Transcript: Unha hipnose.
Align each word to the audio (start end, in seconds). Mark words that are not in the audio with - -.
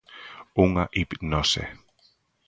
Unha 0.65 0.83
hipnose. 0.95 1.63